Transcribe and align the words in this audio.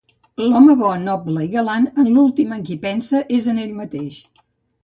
L'home 0.43 0.75
bo, 0.79 0.87
noble 1.03 1.43
i 1.47 1.51
galant 1.51 1.85
en 2.05 2.09
l'últim 2.15 2.57
en 2.57 2.65
qui 2.71 2.79
pensa 2.87 3.23
és 3.41 3.51
en 3.55 3.61
ell 3.67 3.77
mateix 3.83 4.19